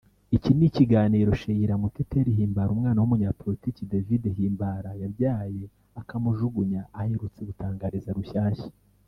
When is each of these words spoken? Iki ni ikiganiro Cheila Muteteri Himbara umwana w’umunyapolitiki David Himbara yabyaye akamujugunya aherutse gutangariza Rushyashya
Iki 0.35 0.51
ni 0.57 0.65
ikiganiro 0.69 1.29
Cheila 1.41 1.75
Muteteri 1.81 2.29
Himbara 2.37 2.69
umwana 2.75 2.99
w’umunyapolitiki 2.99 3.81
David 3.91 4.23
Himbara 4.37 4.89
yabyaye 5.01 5.63
akamujugunya 6.01 6.81
aherutse 6.99 7.39
gutangariza 7.49 8.15
Rushyashya 8.17 8.69